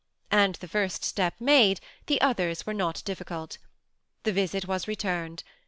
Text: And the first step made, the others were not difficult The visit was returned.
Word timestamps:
And 0.31 0.55
the 0.55 0.67
first 0.67 1.03
step 1.05 1.35
made, 1.39 1.79
the 2.07 2.19
others 2.21 2.65
were 2.65 2.73
not 2.73 3.03
difficult 3.05 3.59
The 4.23 4.33
visit 4.33 4.65
was 4.67 4.87
returned. 4.87 5.43